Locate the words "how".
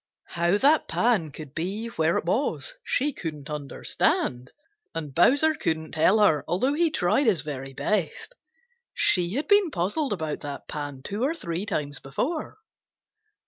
0.29-0.57